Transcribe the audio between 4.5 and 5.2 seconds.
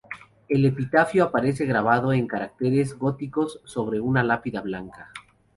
blanca.